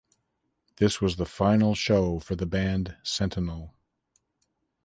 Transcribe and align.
This 0.77 0.99
was 0.99 1.17
the 1.17 1.27
final 1.27 1.75
show 1.75 2.17
for 2.17 2.35
the 2.35 2.47
band 2.47 2.97
Sentinel. 3.03 3.75